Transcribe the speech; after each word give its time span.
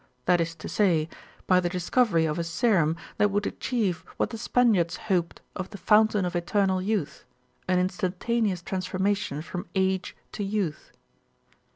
That 0.25 0.41
is 0.41 0.55
to 0.55 0.67
say, 0.67 1.07
by 1.45 1.59
the 1.59 1.69
discovery 1.69 2.25
of 2.25 2.39
a 2.39 2.43
serum 2.43 2.95
that 3.17 3.29
would 3.29 3.45
achieve 3.45 4.03
what 4.17 4.31
the 4.31 4.37
Spaniards 4.39 4.97
hoped 4.97 5.41
of 5.55 5.69
the 5.69 5.77
Fountain 5.77 6.25
of 6.25 6.35
Eternal 6.35 6.81
Youth, 6.81 7.23
an 7.67 7.77
instantaneous 7.77 8.63
transformation 8.63 9.43
from 9.43 9.67
age 9.75 10.15
to 10.31 10.43
youth." 10.43 10.91